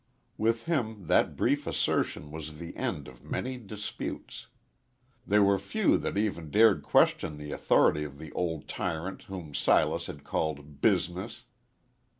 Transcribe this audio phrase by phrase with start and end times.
[0.35, 4.47] With him that brief assertion was the end of many disputes.
[5.27, 10.07] They were few that even dared question the authority of the old tyrant whom Silas
[10.07, 11.43] had called Business.